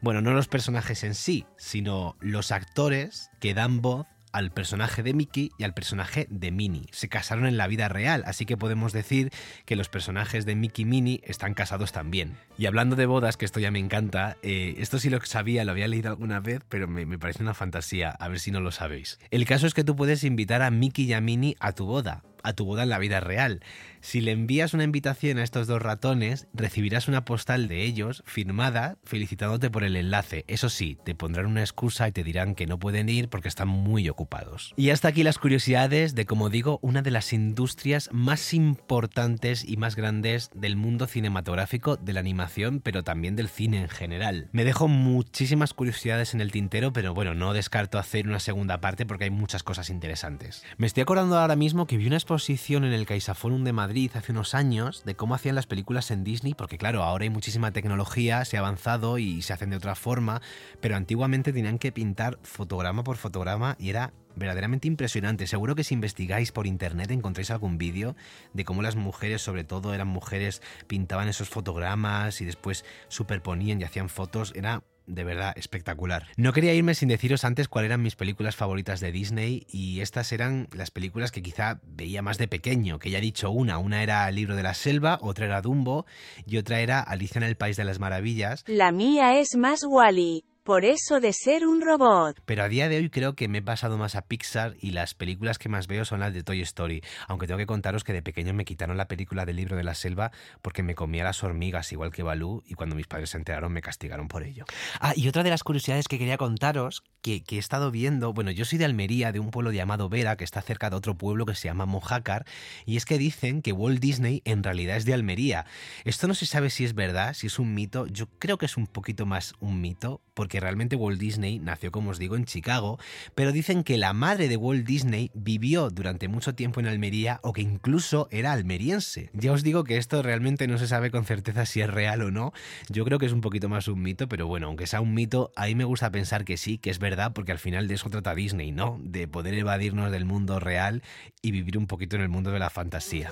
Bueno, 0.02 0.22
no 0.22 0.34
los 0.34 0.48
personajes 0.48 1.04
en 1.04 1.16
sí, 1.16 1.46
sino 1.58 2.18
los 2.20 2.52
actores 2.52 3.30
que 3.40 3.54
dan 3.54 3.82
voz 3.82 4.08
al 4.34 4.52
personaje 4.52 5.04
de 5.04 5.14
Mickey 5.14 5.52
y 5.58 5.64
al 5.64 5.74
personaje 5.74 6.28
de 6.30 6.52
Minnie. 6.52 6.88
Se 6.92 7.08
casaron 7.08 7.46
en 7.46 7.56
la 7.56 7.68
vida 7.68 7.88
real, 7.88 8.24
así 8.26 8.46
que 8.46 8.58
podemos 8.58 8.92
decir 8.92 9.32
que 9.66 9.76
los 9.76 9.88
personajes 9.88 10.46
de 10.46 10.56
Mickey 10.56 10.84
y 10.84 10.86
Minnie 10.86 11.22
están 11.24 11.54
casados 11.54 11.92
también. 11.92 12.36
Y 12.58 12.66
hablando 12.66 12.96
de 12.96 13.06
bodas, 13.06 13.38
que 13.38 13.46
esto 13.46 13.60
ya 13.60 13.72
me 13.72 13.80
encanta, 13.80 14.38
eh, 14.42 14.76
esto 14.80 15.00
sí 15.00 15.10
lo 15.10 15.22
sabía, 15.22 15.64
lo 15.64 15.72
había 15.72 15.88
leído 15.88 16.10
alguna 16.10 16.40
vez, 16.40 16.62
pero 16.68 16.88
me, 16.88 17.06
me, 17.06 17.18
parece 17.18 17.44
una 17.44 17.54
fantasía, 17.54 18.10
a 18.10 18.28
ver 18.28 18.40
si 18.40 18.52
no 18.52 18.60
lo 18.60 18.72
sabéis. 18.72 19.20
El 19.32 19.46
caso 19.46 19.68
es 19.68 19.74
que 19.74 19.84
tú 19.84 19.96
puedes 19.96 20.24
invitar 20.24 20.62
a 20.62 20.72
Mickey 20.72 21.06
y 21.06 21.14
a 21.14 21.22
Minnie 21.22 21.56
a 21.60 21.72
tu 21.72 21.86
boda, 21.86 22.24
a 22.44 22.54
tu 22.54 22.66
boda 22.66 22.84
en 22.84 22.90
la 22.90 23.00
vida 23.00 23.20
real. 23.20 23.62
Si 24.02 24.20
le 24.20 24.34
envías 24.34 24.74
una 24.74 24.84
invitación 24.84 25.38
a 25.38 25.44
estos 25.44 25.66
dos 25.66 25.82
ratones, 25.82 26.48
recibirás 26.54 27.08
una 27.08 27.24
postal 27.24 27.70
de 27.70 27.84
ellos 27.84 28.22
firmada 28.26 28.98
felicitándote 29.06 29.70
por 29.70 29.86
el 29.86 29.96
enlace. 29.96 30.44
Eso 30.48 30.68
sí, 30.70 30.98
te 31.06 31.16
pondrán 31.16 31.46
una 31.46 31.62
excusa 31.62 32.10
y 32.10 32.12
te 32.12 32.26
dirán 32.26 32.54
que 32.54 32.68
no 32.68 32.78
pueden 32.78 33.08
ir 33.08 33.30
porque 33.30 33.48
están 33.48 33.70
muy 33.70 34.10
ocupados. 34.10 34.74
Y 34.76 34.90
hasta 34.90 35.08
aquí 35.08 35.24
las 35.24 35.38
curiosidades 35.38 36.16
de, 36.16 36.26
como 36.26 36.50
digo, 36.50 36.80
una 36.82 37.02
de 37.02 37.12
las 37.12 37.32
industrias 37.32 38.10
más 38.12 38.54
importantes 38.54 39.64
y 39.64 39.78
más 39.78 39.96
grandes 39.96 40.52
del 40.54 40.76
mundo 40.76 41.08
cinematográfico, 41.08 41.96
de 41.96 42.12
la 42.12 42.20
animación, 42.20 42.82
pero 42.82 43.06
también 43.06 43.38
del 43.38 43.48
cine 43.48 43.80
en 43.80 43.90
general. 43.90 44.50
Me 44.52 44.66
dejo 44.66 44.90
muchísimas 44.90 45.74
curiosidades 45.74 46.34
en 46.34 46.42
el 46.42 46.52
tintero, 46.52 46.92
pero 46.92 47.14
bueno, 47.14 47.36
no 47.36 47.54
descarto 47.54 47.98
hacer 48.00 48.28
una 48.28 48.42
segunda 48.42 48.82
parte 48.82 49.06
porque 49.06 49.24
hay 49.24 49.32
muchas 49.32 49.64
cosas 49.64 49.90
interesantes. 49.90 50.66
Me 50.76 50.88
estoy 50.88 51.04
acordando 51.04 51.40
ahora 51.40 51.56
mismo 51.56 51.88
que 51.88 51.96
vi 51.96 52.08
una 52.08 52.18
exposición 52.18 52.33
en 52.34 52.84
el 52.86 53.06
CaixaForum 53.06 53.64
de 53.64 53.74
Madrid 53.74 54.10
hace 54.16 54.32
unos 54.32 54.56
años 54.56 55.04
de 55.06 55.16
cómo 55.16 55.36
hacían 55.36 55.54
las 55.54 55.68
películas 55.68 56.10
en 56.10 56.24
Disney, 56.24 56.56
porque 56.56 56.80
claro, 56.80 57.04
ahora 57.04 57.26
hay 57.26 57.30
muchísima 57.30 57.72
tecnología, 57.72 58.44
se 58.44 58.58
ha 58.58 58.62
avanzado 58.62 59.20
y 59.20 59.44
se 59.44 59.54
hacen 59.54 59.70
de 59.70 59.78
otra 59.78 59.94
forma, 59.94 60.42
pero 60.82 60.96
antiguamente 60.96 61.54
tenían 61.54 61.78
que 61.78 61.92
pintar 61.92 62.40
fotograma 62.42 63.04
por 63.04 63.18
fotograma 63.18 63.76
y 63.78 63.92
era 63.92 64.14
verdaderamente 64.36 64.88
impresionante. 64.88 65.46
Seguro 65.46 65.76
que 65.76 65.84
si 65.84 65.94
investigáis 65.94 66.52
por 66.52 66.66
internet 66.66 67.12
encontráis 67.12 67.52
algún 67.52 67.78
vídeo 67.78 68.16
de 68.54 68.66
cómo 68.66 68.82
las 68.82 68.96
mujeres, 68.96 69.44
sobre 69.44 69.64
todo 69.64 69.94
eran 69.94 70.08
mujeres, 70.08 70.64
pintaban 70.88 71.28
esos 71.28 71.50
fotogramas 71.50 72.42
y 72.42 72.46
después 72.46 72.84
superponían 73.10 73.80
y 73.80 73.84
hacían 73.84 74.10
fotos. 74.10 74.54
Era 74.56 74.82
de 75.06 75.24
verdad 75.24 75.54
espectacular. 75.56 76.28
No 76.38 76.54
quería 76.54 76.74
irme 76.74 76.96
sin 76.96 77.10
deciros 77.10 77.44
antes 77.44 77.68
cuáles 77.68 77.90
eran 77.90 78.02
mis 78.02 78.16
películas 78.16 78.56
favoritas 78.56 79.00
de 79.00 79.12
Disney 79.12 79.66
y 79.70 80.02
estas 80.02 80.32
eran 80.32 80.68
las 80.74 80.92
películas 80.92 81.32
que 81.32 81.42
quizá 81.42 81.82
veía 81.84 82.22
más 82.22 82.38
de 82.38 82.48
pequeño, 82.48 83.00
que 83.00 83.10
ya 83.10 83.18
he 83.18 83.22
dicho 83.22 83.52
una, 83.52 83.78
una 83.78 84.04
era 84.04 84.28
El 84.30 84.36
libro 84.36 84.56
de 84.56 84.64
la 84.64 84.74
selva, 84.74 85.20
otra 85.22 85.46
era 85.46 85.62
Dumbo 85.62 86.06
y 86.46 86.58
otra 86.58 86.80
era 86.80 87.00
Alicia 87.00 87.40
en 87.40 87.44
el 87.44 87.56
País 87.56 87.78
de 87.78 87.84
las 87.84 88.00
Maravillas. 88.00 88.64
La 88.68 88.92
mía 88.92 89.40
es 89.40 89.56
más 89.56 89.84
Wally 89.84 90.46
por 90.64 90.86
eso 90.86 91.20
de 91.20 91.34
ser 91.34 91.68
un 91.68 91.82
robot. 91.82 92.42
Pero 92.46 92.64
a 92.64 92.70
día 92.70 92.88
de 92.90 92.98
hoy 92.98 93.10
creo 93.10 93.36
que 93.36 93.48
me 93.48 93.60
he 93.60 93.62
pasado 93.62 93.98
más 93.98 94.16
a 94.16 94.22
Pixar 94.22 94.76
y 94.80 94.92
las 94.92 95.14
películas 95.14 95.58
que 95.58 95.70
más 95.70 95.88
veo 95.88 96.06
son 96.06 96.22
las 96.22 96.34
de 96.34 96.44
Toy 96.44 96.62
Story, 96.62 97.02
aunque 97.28 97.48
tengo 97.48 97.58
que 97.58 97.66
contaros 97.66 98.04
que 98.04 98.14
de 98.14 98.22
pequeño 98.22 98.54
me 98.54 98.66
quitaron 98.66 98.98
la 98.98 99.08
película 99.08 99.46
del 99.46 99.58
libro 99.58 99.76
de 99.76 99.84
la 99.84 99.94
selva 99.94 100.32
porque 100.62 100.82
me 100.82 100.96
comía 100.96 101.24
las 101.24 101.44
hormigas 101.44 101.92
igual 101.92 102.12
que 102.12 102.24
Balú 102.24 102.64
y 102.66 102.76
cuando 102.76 102.96
mis 102.96 103.08
padres 103.08 103.32
se 103.32 103.38
enteraron 103.38 103.74
me 103.74 103.82
castigaron 103.82 104.28
por 104.28 104.44
ello. 104.44 104.66
Ah, 105.00 105.14
y 105.16 105.28
otra 105.28 105.44
de 105.44 105.50
las 105.50 105.64
curiosidades 105.64 106.08
que 106.08 106.18
quería 106.18 106.38
contaros, 106.38 107.04
que, 107.24 107.44
he 107.50 107.58
estado 107.58 107.90
viendo, 107.90 108.34
bueno, 108.34 108.52
yo 108.52 108.66
soy 108.66 108.78
de 108.78 108.86
Almería, 108.86 109.32
de 109.32 109.40
un 109.40 109.50
pueblo 109.50 109.72
llamado 109.72 110.10
Vera, 110.10 110.36
que 110.36 110.44
está 110.44 110.62
cerca 110.62 110.92
de 110.92 110.98
otro 110.98 111.18
pueblo 111.18 111.48
que 111.48 111.56
se 111.56 111.68
llama 111.68 111.88
Mojácar, 111.88 112.46
y 112.86 112.98
es 112.98 113.06
que 113.06 113.18
dicen 113.18 113.64
que 113.64 113.72
Walt 113.72 114.00
Disney 114.00 114.44
en 114.46 114.62
realidad 114.62 114.98
es 114.98 115.06
de 115.06 115.16
Almería. 115.16 115.66
Esto 116.04 116.28
no 116.28 116.36
se 116.36 116.46
sabe 116.46 116.70
si 116.70 116.86
es 116.86 116.94
verdad, 116.94 117.34
si 117.34 117.48
es 117.48 117.58
un 117.58 117.74
mito, 117.74 118.06
yo 118.06 118.28
creo 118.38 118.60
que 118.60 118.68
es 118.68 118.78
un 118.78 118.86
poquito 118.86 119.26
más 119.26 119.56
un 119.60 119.82
mito, 119.82 120.22
porque 120.36 120.54
que 120.54 120.60
realmente 120.60 120.96
Walt 120.96 121.20
Disney 121.20 121.58
nació, 121.58 121.92
como 121.92 122.12
os 122.12 122.20
digo, 122.20 122.36
en 122.36 122.46
Chicago, 122.46 123.00
pero 123.34 123.52
dicen 123.52 123.84
que 123.84 123.98
la 123.98 124.14
madre 124.14 124.48
de 124.50 124.56
Walt 124.56 124.86
Disney 124.86 125.32
vivió 125.34 125.90
durante 125.90 126.28
mucho 126.28 126.54
tiempo 126.54 126.80
en 126.80 126.86
Almería 126.86 127.40
o 127.42 127.54
que 127.54 127.64
incluso 127.64 128.28
era 128.30 128.52
almeriense. 128.52 129.32
Ya 129.34 129.52
os 129.52 129.64
digo 129.64 129.84
que 129.84 129.98
esto 129.98 130.22
realmente 130.22 130.68
no 130.68 130.78
se 130.78 130.86
sabe 130.86 131.10
con 131.10 131.26
certeza 131.26 131.66
si 131.66 131.82
es 131.82 131.90
real 131.90 132.22
o 132.22 132.30
no. 132.30 132.54
Yo 132.88 133.04
creo 133.04 133.18
que 133.18 133.26
es 133.26 133.32
un 133.32 133.42
poquito 133.42 133.68
más 133.68 133.88
un 133.88 134.04
mito, 134.04 134.28
pero 134.28 134.46
bueno, 134.46 134.68
aunque 134.68 134.86
sea 134.86 135.02
un 135.02 135.16
mito, 135.16 135.52
ahí 135.56 135.74
me 135.74 135.86
gusta 135.86 136.12
pensar 136.12 136.46
que 136.46 136.58
sí, 136.58 136.78
que 136.78 136.92
es 136.92 137.00
verdad, 137.16 137.34
porque 137.34 137.52
al 137.52 137.60
final 137.60 137.88
de 137.88 137.94
eso 137.94 138.10
trata 138.10 138.34
Disney, 138.34 138.72
¿no? 138.72 139.00
De 139.04 139.28
poder 139.28 139.54
evadirnos 139.54 140.12
del 140.12 140.26
mundo 140.26 140.60
real 140.60 141.04
y 141.44 141.52
vivir 141.52 141.78
un 141.78 141.86
poquito 141.86 142.16
en 142.16 142.24
el 142.24 142.30
mundo 142.30 142.52
de 142.52 142.58
la 142.58 142.72
fantasía. 142.72 143.32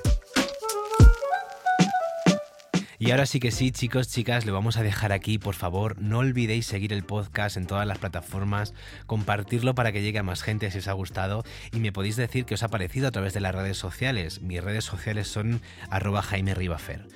Y 2.99 3.09
ahora 3.09 3.25
sí 3.25 3.39
que 3.39 3.49
sí, 3.49 3.71
chicos, 3.71 4.09
chicas, 4.09 4.45
lo 4.45 4.53
vamos 4.53 4.77
a 4.77 4.83
dejar 4.83 5.11
aquí, 5.11 5.39
por 5.39 5.55
favor. 5.55 5.99
No 5.99 6.19
olvidéis 6.19 6.67
seguir 6.67 6.93
el 6.93 7.03
podcast 7.03 7.57
en 7.57 7.65
todas 7.65 7.87
las 7.87 7.97
plataformas, 7.97 8.75
compartirlo 9.07 9.73
para 9.73 9.91
que 9.91 10.03
llegue 10.03 10.19
a 10.19 10.23
más 10.23 10.43
gente 10.43 10.69
si 10.69 10.77
os 10.77 10.87
ha 10.87 10.93
gustado 10.93 11.43
y 11.73 11.79
me 11.79 11.91
podéis 11.91 12.15
decir 12.15 12.45
qué 12.45 12.53
os 12.53 12.61
ha 12.61 12.67
parecido 12.67 13.07
a 13.07 13.11
través 13.11 13.33
de 13.33 13.39
las 13.39 13.55
redes 13.55 13.77
sociales. 13.77 14.43
Mis 14.43 14.63
redes 14.63 14.85
sociales 14.85 15.27
son 15.27 15.63
arroba 15.89 16.21
Jaime 16.21 16.53
Ribafer. 16.53 17.07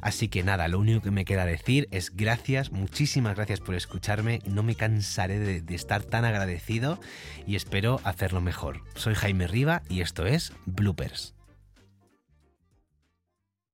Así 0.00 0.28
que 0.28 0.42
nada, 0.42 0.68
lo 0.68 0.78
único 0.78 1.00
que 1.00 1.10
me 1.10 1.24
queda 1.24 1.44
decir 1.44 1.88
es 1.90 2.14
gracias, 2.14 2.72
muchísimas 2.72 3.36
gracias 3.36 3.60
por 3.60 3.74
escucharme. 3.74 4.40
No 4.46 4.62
me 4.62 4.74
cansaré 4.74 5.38
de, 5.38 5.74
estar 5.74 6.02
tan 6.02 6.24
agradecido 6.24 6.98
y 7.46 7.56
espero 7.56 8.00
hacerlo 8.04 8.40
mejor. 8.40 8.82
Soy 8.94 9.14
Jaime 9.14 9.46
Riva 9.46 9.82
y 9.88 10.00
esto 10.00 10.26
es 10.26 10.52
Bloopers. 10.64 11.35